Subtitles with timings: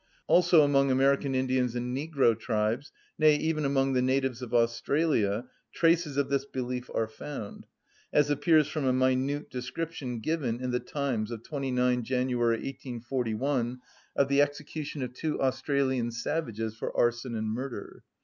[0.25, 6.17] Also among American Indians and negro tribes, nay, even among the natives of Australia, traces
[6.17, 7.67] of this belief are found,
[8.11, 13.79] as appears from a minute description given in the Times of 29th January 1841
[14.15, 18.03] of the execution of two Australian savages for arson and murder.